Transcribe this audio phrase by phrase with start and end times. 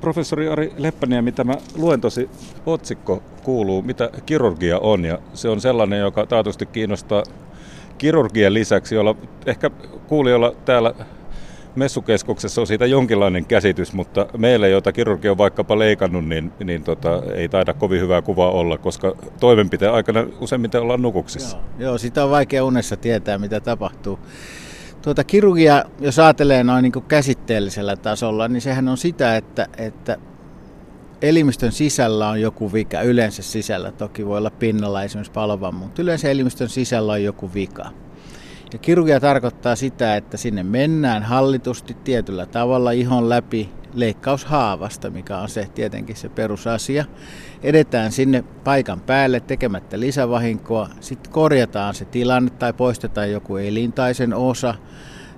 [0.00, 2.30] Professori Ari Leppäniemi, tämä luentosi
[2.66, 7.22] otsikko kuuluu, mitä kirurgia on, ja se on sellainen, joka taatusti kiinnostaa
[7.98, 9.14] kirurgian lisäksi, jolla
[9.46, 9.70] ehkä
[10.06, 10.94] kuulijoilla täällä
[11.76, 17.22] messukeskuksessa on siitä jonkinlainen käsitys, mutta meille, joita kirurgi on vaikkapa leikannut, niin, niin tota,
[17.34, 21.56] ei taida kovin hyvää kuvaa olla, koska toimenpiteen aikana useimmiten ollaan nukuksissa.
[21.56, 24.18] Joo, joo sitä on vaikea unessa tietää, mitä tapahtuu.
[25.08, 30.16] Tuota kirurgia, jos ajattelee noin niin käsitteellisellä tasolla, niin sehän on sitä, että, että
[31.22, 33.02] elimistön sisällä on joku vika.
[33.02, 37.90] Yleensä sisällä toki voi olla pinnalla esimerkiksi palvan, mutta yleensä elimistön sisällä on joku vika.
[38.72, 45.48] Ja kirurgia tarkoittaa sitä, että sinne mennään hallitusti tietyllä tavalla ihon läpi leikkaushaavasta, mikä on
[45.48, 47.04] se tietenkin se perusasia.
[47.62, 54.74] Edetään sinne paikan päälle tekemättä lisävahinkoa, sitten korjataan se tilanne tai poistetaan joku elintaisen osa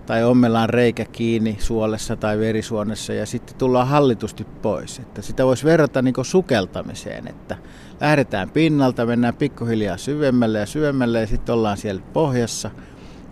[0.07, 4.99] tai ommellaan reikä kiinni suolessa tai verisuonessa ja sitten tullaan hallitusti pois.
[4.99, 7.57] Että sitä voisi verrata niin sukeltamiseen, että
[8.01, 12.71] lähdetään pinnalta, mennään pikkuhiljaa syvemmälle ja syvemmälle ja sitten ollaan siellä pohjassa,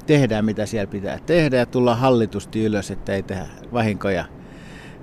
[0.07, 4.25] tehdään mitä siellä pitää tehdä ja tullaan hallitusti ylös, että ei tehdä vahinkoja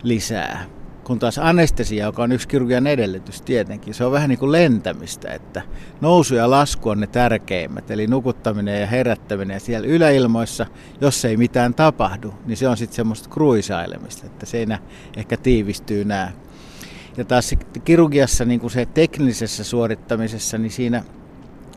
[0.05, 0.65] lisää.
[1.03, 5.33] Kun taas anestesia, joka on yksi kirurgian edellytys tietenkin, se on vähän niin kuin lentämistä,
[5.33, 5.61] että
[6.01, 10.65] nousu ja lasku on ne tärkeimmät, eli nukuttaminen ja herättäminen ja siellä yläilmoissa,
[11.01, 14.79] jos ei mitään tapahdu, niin se on sitten semmoista kruisailemista, että siinä
[15.17, 16.31] ehkä tiivistyy nämä.
[17.17, 21.03] Ja taas kirurgiassa, niin kuin se teknisessä suorittamisessa, niin siinä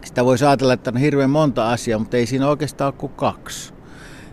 [0.05, 3.75] sitä voisi ajatella, että on hirveän monta asiaa, mutta ei siinä oikeastaan ole kuin kaksi.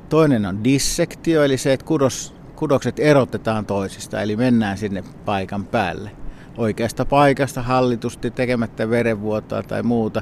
[0.10, 6.12] Toinen on dissektio, eli se, että kudos kudokset erotetaan toisista, eli mennään sinne paikan päälle.
[6.58, 10.22] Oikeasta paikasta hallitusti tekemättä verenvuotoa tai muuta.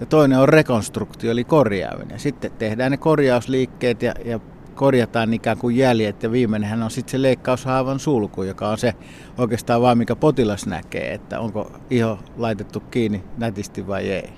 [0.00, 2.20] Ja toinen on rekonstruktio, eli korjaaminen.
[2.20, 4.40] Sitten tehdään ne korjausliikkeet ja, ja
[4.74, 6.22] korjataan ikään kuin jäljet.
[6.22, 8.94] Ja viimeinenhän on sitten se leikkaushaavan sulku, joka on se
[9.38, 14.32] oikeastaan vaan mikä potilas näkee, että onko iho laitettu kiinni nätisti vai ei.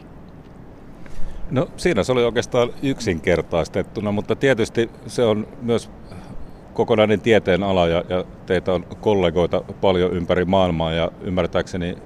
[1.50, 5.90] No siinä se oli oikeastaan yksinkertaistettuna, mutta tietysti se on myös
[6.78, 11.98] kokonainen tieteen ala ja, ja teitä on kollegoita paljon ympäri maailmaa ja ymmärtääkseni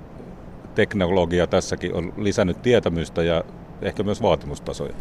[0.74, 3.44] teknologia tässäkin on lisännyt tietämystä ja
[3.82, 4.94] ehkä myös vaatimustasoja.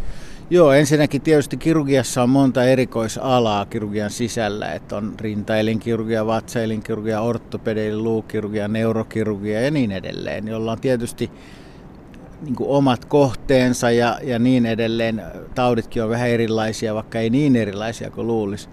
[0.49, 8.67] Joo, ensinnäkin tietysti kirurgiassa on monta erikoisalaa kirurgian sisällä, että on rintaelinkirurgia, vatsaelinkirurgia, ortopedi, luukirurgia,
[8.67, 11.31] neurokirurgia ja niin edelleen, jolla on tietysti
[12.41, 15.21] niin omat kohteensa ja, ja niin edelleen.
[15.55, 18.69] Tauditkin on vähän erilaisia, vaikka ei niin erilaisia kuin luulisi.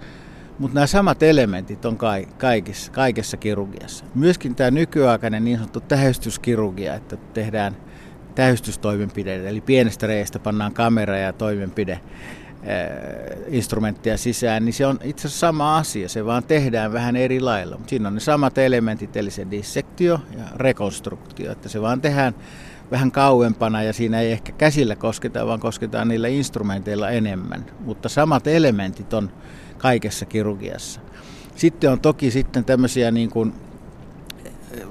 [0.59, 1.99] Mutta nämä samat elementit on
[2.39, 4.05] kaikissa, kaikessa kirurgiassa.
[4.15, 7.77] Myöskin tämä nykyaikainen niin sanottu tähystyskirurgia, että tehdään
[8.35, 12.01] tähystystoimenpiteitä, eli pienestä reiästä pannaan kamera ja toimenpide
[13.49, 17.77] instrumenttia sisään, niin se on itse asiassa sama asia, se vaan tehdään vähän eri lailla.
[17.77, 22.35] Mutta siinä on ne samat elementit, eli se dissektio ja rekonstruktio, että se vaan tehdään
[22.91, 27.67] vähän kauempana ja siinä ei ehkä käsillä kosketa, vaan kosketaan niillä instrumenteilla enemmän.
[27.81, 29.31] Mutta samat elementit on
[29.79, 31.01] kaikessa kirurgiassa.
[31.57, 33.53] Sitten on toki sitten tämmöisiä niin kuin,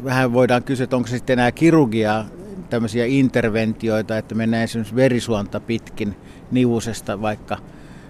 [0.03, 2.25] vähän voidaan kysyä, että onko se sitten enää kirurgiaa,
[2.69, 6.15] tämmöisiä interventioita, että mennään esimerkiksi verisuonta pitkin
[6.51, 7.57] nivusesta vaikka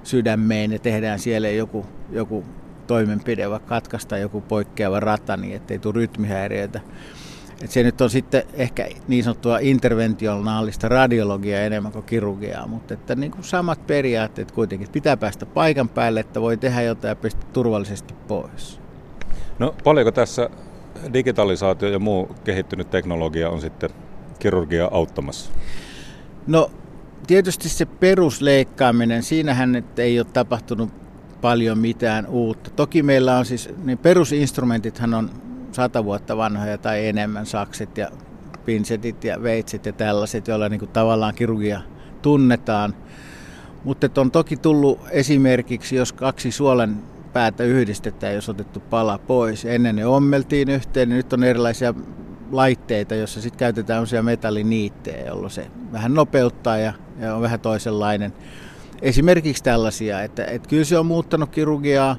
[0.04, 2.46] sydämeen ja tehdään siellä joku, joku
[2.88, 6.82] toimenpide, vaikka katkaista joku poikkeava rata niin ettei tule rytmihäiriöitä.
[7.64, 13.16] Et se nyt on sitten ehkä niin sanottua interventionaalista radiologiaa enemmän kuin kirurgiaa, mutta että
[13.16, 14.90] niin kuin samat periaatteet kuitenkin.
[14.92, 18.80] Pitää päästä paikan päälle, että voi tehdä jotain ja päästä turvallisesti pois.
[19.60, 20.50] No paljonko tässä
[21.14, 23.90] digitalisaatio ja muu kehittynyt teknologia on sitten
[24.40, 25.52] kirurgia auttamassa?
[26.48, 26.72] No
[27.28, 30.90] tietysti se perusleikkaaminen, siinähän ei ole tapahtunut
[31.42, 32.70] paljon mitään uutta.
[32.70, 35.30] Toki meillä on siis, niin perusinstrumentithan on
[35.78, 38.08] sata vuotta vanhoja tai enemmän, sakset ja
[38.66, 41.82] pinsetit ja veitset ja tällaiset, joilla niin kuin tavallaan kirurgia
[42.22, 42.94] tunnetaan.
[43.84, 46.98] Mutta on toki tullut esimerkiksi, jos kaksi suolen
[47.34, 49.66] päätä yhdistetään, jos otettu pala pois.
[49.66, 51.94] Ennen ne ommeltiin yhteen, niin nyt on erilaisia
[52.52, 58.34] laitteita, joissa sitten käytetään usein metalliniittejä, jolloin se vähän nopeuttaa ja, ja on vähän toisenlainen.
[59.02, 62.16] Esimerkiksi tällaisia, että, että kyllä se on muuttanut kirurgiaa,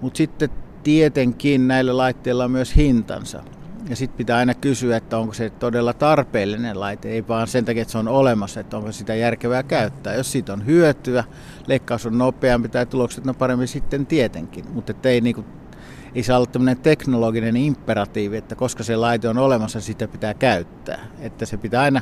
[0.00, 0.50] mutta sitten
[0.84, 3.42] tietenkin näillä laitteilla on myös hintansa.
[3.88, 7.82] Ja sitten pitää aina kysyä, että onko se todella tarpeellinen laite, ei vaan sen takia,
[7.82, 10.14] että se on olemassa, että onko sitä järkevää käyttää.
[10.14, 11.24] Jos siitä on hyötyä,
[11.66, 14.64] leikkaus on nopeampi tai tulokset on paremmin sitten tietenkin.
[14.72, 15.44] Mutta ei, niinku,
[16.14, 21.06] ei saa olla tämmöinen teknologinen imperatiivi, että koska se laite on olemassa, sitä pitää käyttää.
[21.20, 22.00] Että se pitää aina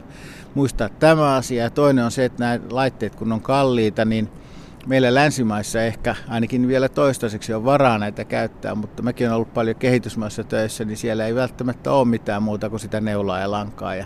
[0.54, 1.62] muistaa tämä asia.
[1.62, 4.28] Ja toinen on se, että nämä laitteet kun on kalliita, niin
[4.86, 9.76] meillä länsimaissa ehkä ainakin vielä toistaiseksi on varaa näitä käyttää, mutta mäkin olen ollut paljon
[9.76, 13.94] kehitysmaissa töissä, niin siellä ei välttämättä ole mitään muuta kuin sitä neulaa ja lankaa.
[13.94, 14.04] Ja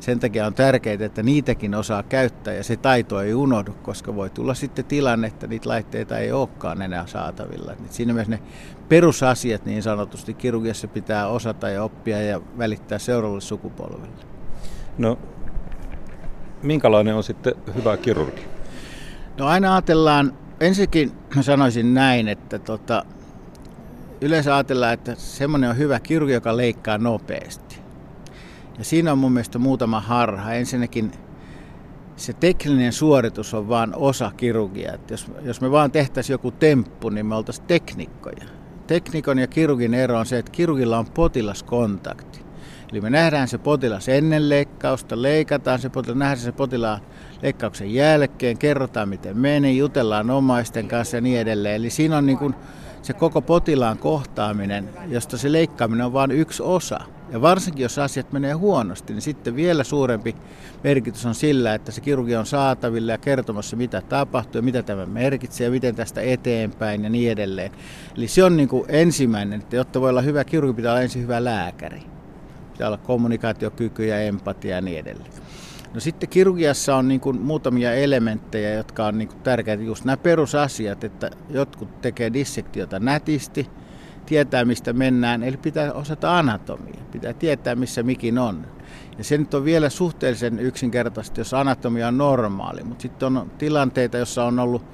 [0.00, 4.30] sen takia on tärkeää, että niitäkin osaa käyttää ja se taito ei unohdu, koska voi
[4.30, 7.72] tulla sitten tilanne, että niitä laitteita ei olekaan enää saatavilla.
[7.72, 8.38] Et siinä myös ne
[8.88, 14.24] perusasiat niin sanotusti kirurgiassa pitää osata ja oppia ja välittää seuraavalle sukupolvelle.
[14.98, 15.18] No,
[16.62, 18.53] minkälainen on sitten hyvä kirurgi?
[19.38, 23.04] No aina ajatellaan, ensinnäkin mä sanoisin näin, että tota,
[24.20, 27.80] yleensä ajatellaan, että semmoinen on hyvä kirurgi, joka leikkaa nopeasti.
[28.78, 30.52] Ja siinä on mun mielestä muutama harha.
[30.52, 31.12] Ensinnäkin
[32.16, 34.92] se tekninen suoritus on vain osa kirurgia.
[34.92, 38.44] Että jos, jos me vaan tehtäisiin joku temppu, niin me oltaisiin teknikkoja.
[38.86, 42.43] Teknikon ja kirurgin ero on se, että kirurgilla on potilaskontakti.
[42.94, 47.00] Eli me nähdään se potilas ennen leikkausta, leikataan se potilas, nähdään se potilaan
[47.42, 51.74] leikkauksen jälkeen, kerrotaan miten meni, jutellaan omaisten kanssa ja niin edelleen.
[51.74, 52.54] Eli siinä on niin kuin
[53.02, 57.00] se koko potilaan kohtaaminen, josta se leikkaaminen on vain yksi osa.
[57.30, 60.36] Ja varsinkin jos asiat menee huonosti, niin sitten vielä suurempi
[60.84, 65.06] merkitys on sillä, että se kirurgi on saatavilla ja kertomassa, mitä tapahtuu ja mitä tämä
[65.06, 67.72] merkitsee ja miten tästä eteenpäin ja niin edelleen.
[68.16, 71.22] Eli se on niin kuin ensimmäinen, että jotta voi olla hyvä kirurgi, pitää olla ensin
[71.22, 72.13] hyvä lääkäri.
[72.74, 75.32] Pitää olla kommunikaatiokyky ja empatia ja niin edelleen.
[75.94, 80.16] No sitten kirurgiassa on niin kuin muutamia elementtejä, jotka on niin kuin tärkeitä, just nämä
[80.16, 83.70] perusasiat, että jotkut tekee dissektiota nätisti,
[84.26, 88.66] tietää mistä mennään, eli pitää osata anatomia, pitää tietää missä mikin on.
[89.18, 94.18] Ja se nyt on vielä suhteellisen yksinkertaisesti, jos anatomia on normaali, mutta sitten on tilanteita,
[94.18, 94.84] jossa on ollut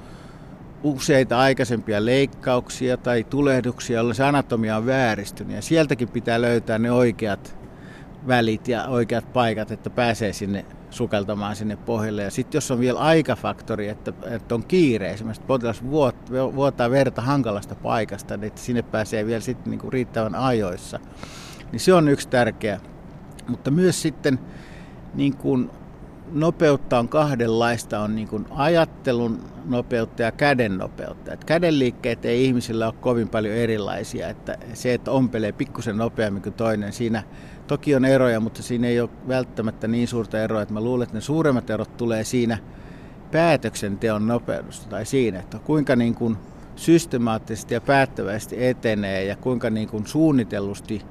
[0.83, 5.55] useita aikaisempia leikkauksia tai tulehduksia, jolloin se anatomia on vääristynyt.
[5.55, 7.60] Ja sieltäkin pitää löytää ne oikeat
[8.27, 12.23] välit ja oikeat paikat, että pääsee sinne sukeltamaan sinne pohjalle.
[12.23, 17.21] Ja sitten jos on vielä aikafaktori, että, että on kiire, esimerkiksi potilas vuot, vuotaa verta
[17.21, 20.99] hankalasta paikasta, niin että sinne pääsee vielä sitten niin kuin riittävän ajoissa,
[21.71, 22.79] niin se on yksi tärkeä.
[23.47, 24.39] Mutta myös sitten
[25.13, 25.69] niin kuin
[26.31, 31.33] nopeutta on kahdenlaista, on niin kuin ajattelun nopeutta ja käden nopeutta.
[31.33, 36.43] Et käden liikkeet ei ihmisillä ole kovin paljon erilaisia, että se, että ompelee pikkusen nopeammin
[36.43, 37.23] kuin toinen, siinä
[37.71, 41.17] toki on eroja, mutta siinä ei ole välttämättä niin suurta eroa, että mä luulen, että
[41.17, 42.57] ne suuremmat erot tulee siinä
[43.31, 46.37] päätöksenteon nopeudesta tai siinä, että kuinka niin kuin
[46.75, 51.01] systemaattisesti ja päättävästi etenee ja kuinka niin kuin suunnitellusti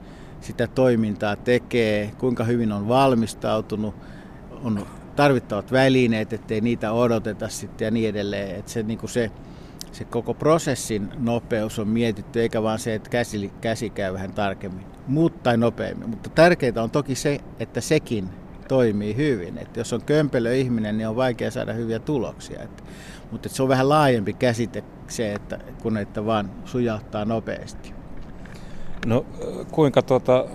[0.40, 3.94] sitä toimintaa tekee, kuinka hyvin on valmistautunut,
[4.64, 4.86] on
[5.16, 8.56] tarvittavat välineet, ettei niitä odoteta sitten ja niin edelleen.
[8.56, 9.30] Että se, niin kuin se,
[9.92, 14.87] se koko prosessin nopeus on mietitty, eikä vaan se, että käsi, käsi käy vähän tarkemmin
[15.42, 16.08] tai nopeammin.
[16.08, 18.28] Mutta tärkeintä on toki se, että sekin
[18.69, 19.58] toimii hyvin.
[19.58, 22.62] Että jos on kömpelö ihminen, niin on vaikea saada hyviä tuloksia.
[22.62, 22.82] Että,
[23.31, 27.94] mutta että se on vähän laajempi käsite se, että kun että vaan sujahtaa nopeasti.
[29.06, 29.26] No
[29.70, 30.46] kuinka tuota,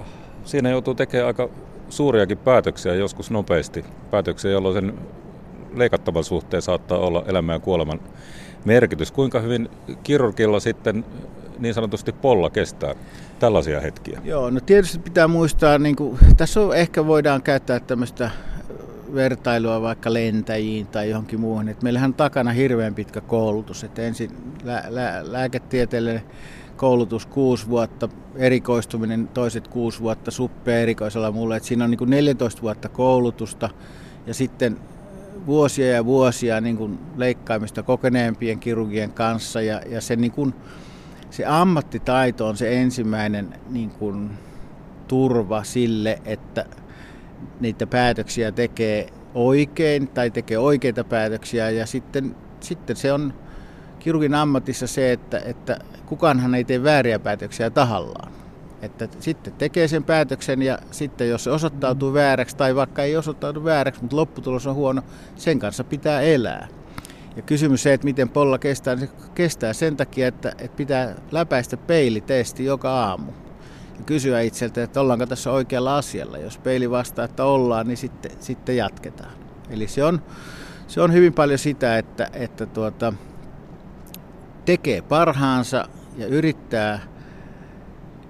[0.43, 1.49] siinä joutuu tekemään aika
[1.89, 3.85] suuriakin päätöksiä joskus nopeasti.
[4.11, 4.99] Päätöksiä, jolloin sen
[5.73, 7.99] leikattavan suhteen saattaa olla elämän ja kuoleman
[8.65, 9.11] merkitys.
[9.11, 9.69] Kuinka hyvin
[10.03, 11.05] kirurgilla sitten
[11.59, 12.95] niin sanotusti polla kestää
[13.39, 14.21] tällaisia hetkiä?
[14.23, 18.31] Joo, no tietysti pitää muistaa, niin kuin, tässä on, ehkä voidaan käyttää tämmöistä
[19.13, 21.69] vertailua vaikka lentäjiin tai johonkin muuhun.
[21.69, 23.83] Et meillähän on takana hirveän pitkä koulutus.
[23.83, 24.31] Et ensin
[24.63, 26.23] lä- lä- lääketieteellinen
[26.77, 31.57] koulutus kuusi vuotta, erikoistuminen toiset kuusi vuotta, suppea erikoisella mulle.
[31.57, 33.69] Et siinä on niin kuin 14 vuotta koulutusta
[34.27, 34.77] ja sitten
[35.45, 40.53] vuosia ja vuosia niin kuin leikkaamista kokeneempien kirurgien kanssa ja, ja se, niin kuin,
[41.29, 44.29] se ammattitaito on se ensimmäinen niin kuin,
[45.07, 46.65] turva sille, että
[47.59, 53.33] niitä päätöksiä tekee oikein tai tekee oikeita päätöksiä ja sitten, sitten se on
[53.99, 58.31] kirurgin ammatissa se, että, että kukaanhan ei tee vääriä päätöksiä tahallaan.
[58.85, 63.63] Että sitten tekee sen päätöksen ja sitten jos se osoittautuu vääräksi tai vaikka ei osoittaudu
[63.63, 65.01] vääräksi, mutta lopputulos on huono,
[65.35, 66.67] sen kanssa pitää elää.
[67.35, 71.15] Ja kysymys se, että miten polla kestää, niin se kestää sen takia, että, että pitää
[71.31, 73.31] läpäistä peilitesti joka aamu.
[73.97, 76.37] Ja kysyä itseltä, että ollaanko tässä oikealla asialla.
[76.37, 79.33] Jos peili vastaa, että ollaan, niin sitten, sitten jatketaan.
[79.69, 80.21] Eli se on,
[80.87, 83.13] se on hyvin paljon sitä, että, että tuota,
[84.65, 85.85] tekee parhaansa
[86.17, 86.99] ja yrittää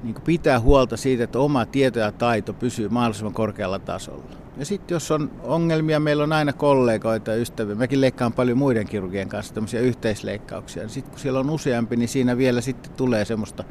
[0.03, 4.45] niin pitää huolta siitä, että oma tieto ja taito pysyy mahdollisimman korkealla tasolla.
[4.57, 7.75] Ja sitten jos on ongelmia, meillä on aina kollegoita ja ystäviä.
[7.75, 10.89] Mäkin leikkaan paljon muiden kirurgien kanssa tämmöisiä yhteisleikkauksia.
[10.89, 13.63] Sitten kun siellä on useampi, niin siinä vielä sitten tulee semmoista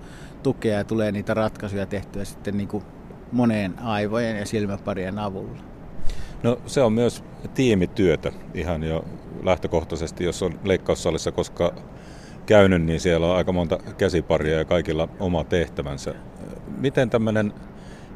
[0.43, 2.85] tukea ja tulee niitä ratkaisuja tehtyä sitten niin kuin
[3.33, 5.59] moneen aivojen ja silmäparien avulla.
[6.43, 9.04] No se on myös tiimityötä ihan jo
[9.43, 11.75] lähtökohtaisesti, jos on leikkaussalissa, koska
[12.46, 16.14] käynyt, niin siellä on aika monta käsiparia ja kaikilla oma tehtävänsä.
[16.78, 17.52] Miten tämmöinen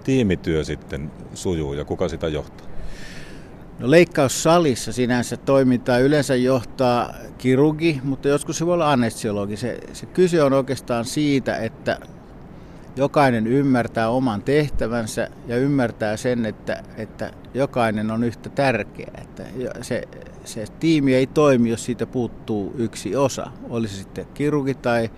[0.04, 2.66] tiimityö sitten sujuu ja kuka sitä johtaa?
[3.78, 9.56] No leikkaussalissa sinänsä toimintaa yleensä johtaa kirurgi, mutta joskus se voi olla anestesiologi.
[9.56, 11.98] Se, se kyse on oikeastaan siitä, että
[12.98, 19.10] jokainen ymmärtää oman tehtävänsä ja ymmärtää sen, että, että jokainen on yhtä tärkeä.
[19.22, 19.44] Että
[19.82, 20.08] se,
[20.44, 23.50] se tiimi ei toimi, jos siitä puuttuu yksi osa.
[23.70, 25.10] Olisi sitten kirurgi tai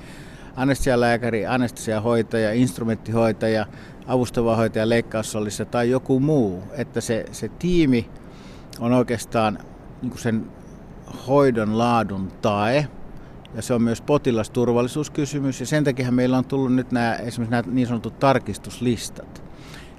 [0.56, 3.66] anestesialääkäri, anestesiahoitaja, instrumenttihoitaja,
[4.06, 6.62] avustava hoitaja leikkaussalissa tai joku muu.
[6.72, 8.10] Että se, se tiimi
[8.80, 9.58] on oikeastaan
[10.02, 10.46] niin sen
[11.26, 12.88] hoidon laadun tae.
[13.54, 17.62] Ja se on myös potilasturvallisuuskysymys ja sen takia meillä on tullut nyt nämä, esimerkiksi nämä
[17.66, 19.42] niin sanotut tarkistuslistat.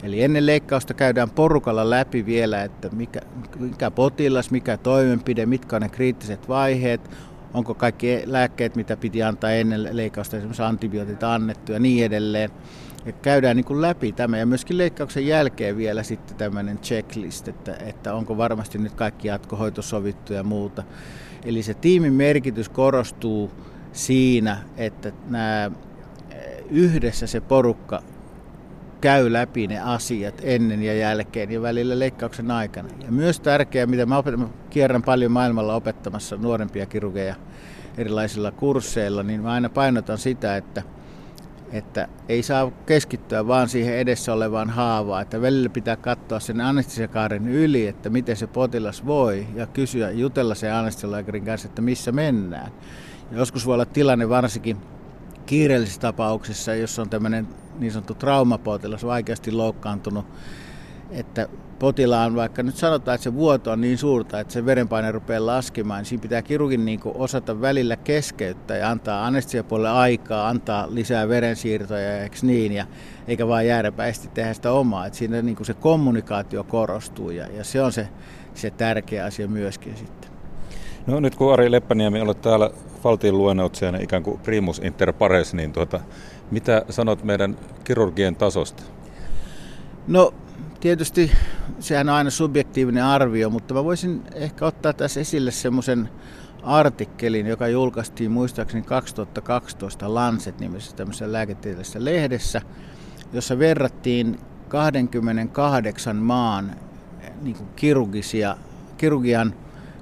[0.03, 3.21] Eli ennen leikkausta käydään porukalla läpi vielä, että mikä,
[3.59, 7.09] mikä potilas, mikä toimenpide, mitkä on ne kriittiset vaiheet,
[7.53, 12.49] onko kaikki lääkkeet, mitä piti antaa ennen leikkausta, esimerkiksi antibiootit annettu ja niin edelleen.
[13.05, 17.75] Ja käydään niin kuin läpi tämä ja myöskin leikkauksen jälkeen vielä sitten tämmöinen checklist, että,
[17.75, 20.83] että onko varmasti nyt kaikki jatkohoito sovittu ja muuta.
[21.45, 23.51] Eli se tiimin merkitys korostuu
[23.93, 25.71] siinä, että nämä
[26.69, 28.03] yhdessä se porukka
[29.01, 32.89] käy läpi ne asiat ennen ja jälkeen ja välillä leikkauksen aikana.
[33.05, 37.35] Ja myös tärkeää, mitä mä, opetan, mä kierrän paljon maailmalla opettamassa nuorempia kirurgeja
[37.97, 40.83] erilaisilla kursseilla, niin mä aina painotan sitä, että,
[41.71, 47.47] että ei saa keskittyä vaan siihen edessä olevaan haavaan, että välillä pitää katsoa sen anestesiakaaren
[47.47, 52.71] yli, että miten se potilas voi ja kysyä, jutella sen anestesialääkärin kanssa, että missä mennään.
[53.31, 54.77] Ja joskus voi olla tilanne varsinkin
[55.45, 57.47] kiireellisissä tapauksissa, jos on tämmöinen
[57.79, 60.25] niin sanottu traumapotilas, vaikeasti loukkaantunut,
[61.11, 61.47] että
[61.81, 65.97] potilaan, vaikka nyt sanotaan, että se vuoto on niin suurta, että se verenpaine rupeaa laskemaan,
[65.97, 72.23] niin siinä pitää kirurgin niin osata välillä keskeyttää ja antaa anestesiapuolelle aikaa, antaa lisää verensiirtoja,
[72.23, 72.85] eikö niin, ja
[73.27, 75.05] eikä vaan jääräpäisesti tehdä sitä omaa.
[75.05, 78.07] Että siinä niin se kommunikaatio korostuu ja, ja se on se,
[78.53, 80.31] se tärkeä asia myöskin sitten.
[81.07, 82.69] No nyt kun Ari Leppäniemi olet täällä
[83.03, 85.99] Faltin luennoitsijana ikään kuin primus inter pares, niin tuota,
[86.51, 88.83] mitä sanot meidän kirurgien tasosta?
[90.07, 90.33] No
[90.81, 91.31] tietysti
[91.79, 96.09] sehän on aina subjektiivinen arvio, mutta mä voisin ehkä ottaa tässä esille semmoisen
[96.63, 102.61] artikkelin, joka julkaistiin muistaakseni 2012 Lancet-nimisessä tämmöisessä lääketieteellisessä lehdessä,
[103.33, 106.75] jossa verrattiin 28 maan
[107.41, 108.57] niin kuin kirurgisia,
[108.97, 109.53] kirurgian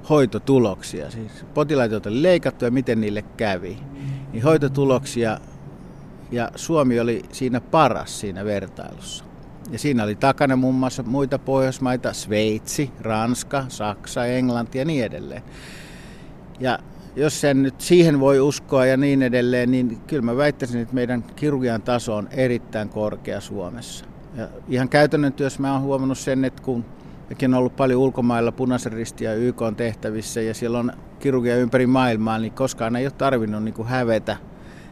[0.09, 3.77] hoitotuloksia, siis potilaita, joita oli leikattu ja miten niille kävi.
[4.33, 5.39] Niin hoitotuloksia
[6.31, 9.28] ja Suomi oli siinä paras siinä vertailussa.
[9.71, 15.43] Ja siinä oli takana muun muassa muita Pohjoismaita, Sveitsi, Ranska, Saksa, Englanti ja niin edelleen.
[16.59, 16.79] Ja
[17.15, 21.23] jos sen nyt siihen voi uskoa ja niin edelleen, niin kyllä mä väittäisin, että meidän
[21.23, 24.05] kirurgian taso on erittäin korkea Suomessa.
[24.35, 26.85] Ja ihan käytännön työssä mä oon huomannut sen, että kun
[27.29, 31.55] Mäkin on ollut paljon ulkomailla punaisen risti ja YK on tehtävissä ja siellä on kirurgia
[31.55, 34.38] ympäri maailmaa, niin koskaan ei ole tarvinnut niin hävetä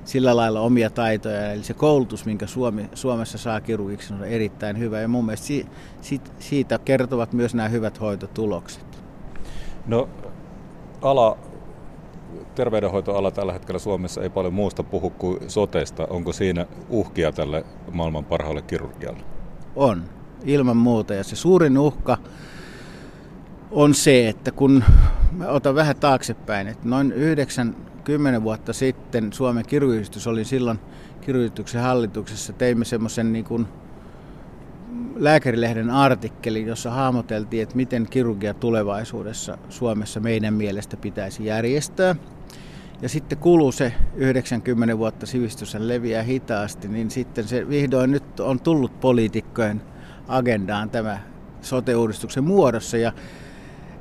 [0.08, 1.52] sillä lailla omia taitoja.
[1.52, 5.00] Eli se koulutus, minkä Suomi, Suomessa saa kirurgiksi, on erittäin hyvä.
[5.00, 5.66] Ja mun mielestä si,
[6.02, 8.86] si, siitä kertovat myös nämä hyvät hoitotulokset.
[9.86, 10.10] No,
[11.02, 11.38] ala,
[12.56, 16.08] terveydenhoitoala tällä hetkellä Suomessa ei paljon muusta puhu kuin soteesta.
[16.10, 19.22] Onko siinä uhkia tälle maailman parhaalle kirurgialle?
[19.76, 20.04] On,
[20.44, 21.14] ilman muuta.
[21.14, 22.18] Ja se suurin uhka
[23.72, 24.84] on se, että kun
[25.32, 27.12] mä otan vähän taaksepäin, että noin
[28.10, 30.80] 90 vuotta sitten Suomen kirurgiyhdistys oli silloin
[31.22, 33.68] kirurgiyhdistyksen hallituksessa, teimme semmoisen niin kuin
[35.16, 42.16] lääkärilehden artikkelin, jossa hahmoteltiin, että miten kirurgia tulevaisuudessa Suomessa meidän mielestä pitäisi järjestää.
[43.02, 48.60] Ja sitten kuluu se 90 vuotta sivistys leviää hitaasti, niin sitten se vihdoin nyt on
[48.60, 49.82] tullut poliitikkojen
[50.28, 51.20] agendaan tämä
[51.62, 52.98] sote-uudistuksen muodossa.
[52.98, 53.14] Ja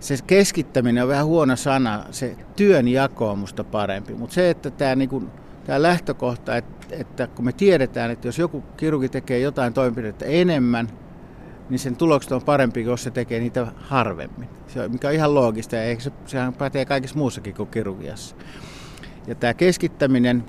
[0.00, 4.95] se keskittäminen on vähän huono sana, se työnjako on musta parempi, mutta se, että tämä,
[4.95, 5.31] niin kuin,
[5.65, 10.88] tämä lähtökohta, että, että kun me tiedetään, että jos joku kirurgi tekee jotain toimenpidettä enemmän,
[11.71, 14.49] niin sen tulokset on parempi, jos se tekee niitä harvemmin.
[14.69, 18.37] Se on, mikä on ihan loogista, ja se, sehän pätee kaikissa muussakin kuin kirurgiassa.
[19.26, 20.45] Ja tämä keskittäminen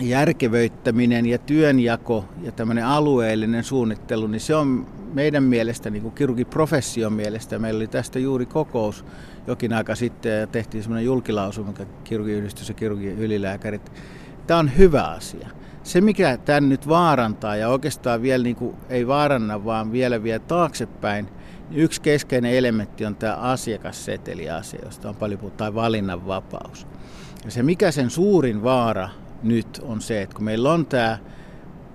[0.00, 7.12] järkevöittäminen ja työnjako ja tämmöinen alueellinen suunnittelu, niin se on meidän mielestä, niin kuin kirurgiprofession
[7.12, 9.04] mielestä, meillä oli tästä juuri kokous
[9.46, 11.72] jokin aika sitten ja tehtiin semmoinen julkilausuma,
[12.04, 13.92] kirurgiyhdistys ja kirurgien ylilääkärit.
[14.46, 15.48] Tämä on hyvä asia.
[15.82, 20.38] Se, mikä tämän nyt vaarantaa ja oikeastaan vielä niin kuin, ei vaaranna, vaan vielä vie
[20.38, 21.28] taaksepäin,
[21.70, 26.86] niin yksi keskeinen elementti on tämä asiakasseteliasia, josta on paljon puhuttu, tai valinnanvapaus.
[27.44, 29.08] Ja se, mikä sen suurin vaara
[29.44, 31.18] nyt on se, että kun meillä on tämä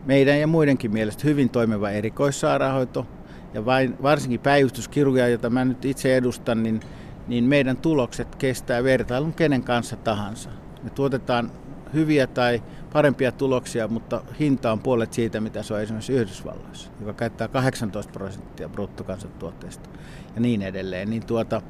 [0.06, 3.08] meidän ja muidenkin mielestä hyvin toimiva erikoissairaanhoito,
[3.54, 6.80] ja vain, varsinkin päivystyskirurgia, jota mä nyt itse edustan, niin,
[7.28, 10.50] niin meidän tulokset kestää vertailun kenen kanssa tahansa.
[10.84, 11.52] Me tuotetaan
[11.94, 12.64] hyviä tai
[12.94, 18.12] parempia tuloksia, mutta hinta on puolet siitä, mitä se on esimerkiksi Yhdysvalloissa, joka käyttää 18
[18.12, 19.90] prosenttia bruttokansantuotteesta
[20.36, 21.10] ja niin edelleen.
[21.10, 21.62] Niin tuota,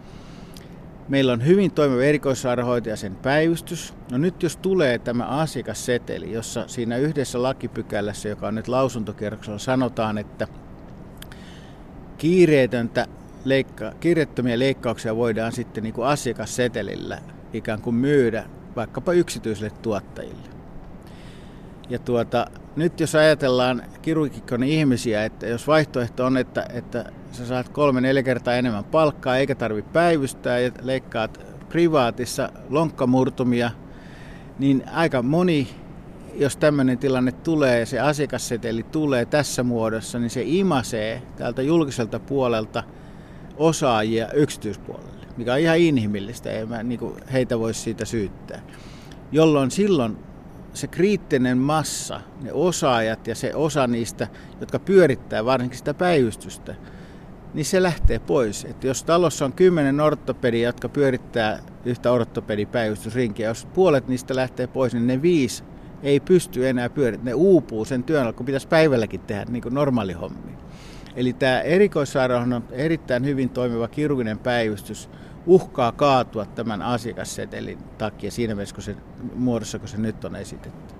[1.10, 3.94] meillä on hyvin toimiva erikoissairaanhoito ja sen päivystys.
[4.12, 10.18] No nyt jos tulee tämä asiakasseteli, jossa siinä yhdessä lakipykälässä, joka on nyt lausuntokierroksella, sanotaan,
[10.18, 10.48] että
[12.18, 13.08] kiireetöntä
[13.46, 17.22] leikka- kiireettömiä leikkauksia voidaan sitten niin kuin asiakassetelillä
[17.54, 20.50] ikään kuin myydä vaikkapa yksityisille tuottajille.
[21.90, 27.70] Ja tuota, nyt jos ajatellaan kirurgikon ihmisiä, että jos vaihtoehto on, että, että sä saat
[27.70, 33.72] kolme neljä kertaa enemmän palkkaa eikä tarvi päivystää ja leikkaat privaatissa lonkkamurtumia,
[34.60, 35.70] niin aika moni,
[36.36, 42.84] jos tämmöinen tilanne tulee, se asiakasseteli tulee tässä muodossa, niin se imasee täältä julkiselta puolelta
[43.58, 47.00] osaajia yksityispuolelle, mikä on ihan inhimillistä, ei mä niin
[47.34, 48.62] heitä voisi siitä syyttää.
[49.32, 50.18] Jolloin silloin
[50.74, 54.28] se kriittinen massa, ne osaajat ja se osa niistä,
[54.60, 56.76] jotka pyörittää varsinkin sitä päivystystä,
[57.54, 58.66] niin se lähtee pois.
[58.66, 64.94] Että jos talossa on kymmenen ortopedia, jotka pyörittää yhtä ortopedipäivystysrinkiä, jos puolet niistä lähtee pois,
[64.94, 65.64] niin ne viisi
[66.04, 67.26] ei pysty enää pyörittämään.
[67.26, 70.52] Ne uupuu sen työn, kun pitäisi päivälläkin tehdä niin kuin normaali hommi.
[71.16, 75.10] Eli tämä erikoissairaanhoidon erittäin hyvin toimiva kirurginen päivystys
[75.46, 78.96] uhkaa kaatua tämän asiakassetelin takia siinä mielessä, kun se,
[79.36, 80.99] muodossa, kun se nyt on esitetty.